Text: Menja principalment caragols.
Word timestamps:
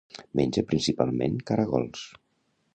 Menja 0.39 0.63
principalment 0.71 1.37
caragols. 1.53 2.05